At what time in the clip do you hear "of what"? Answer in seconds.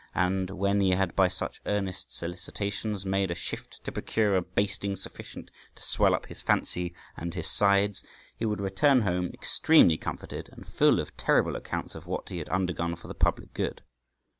11.93-12.29